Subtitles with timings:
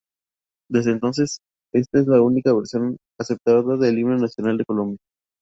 [0.67, 1.41] Desde entonces
[1.75, 4.97] esta es la única versión aceptada del Himno Nacional de Colombia.